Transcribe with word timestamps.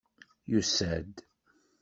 Yusa-d. 0.51 1.13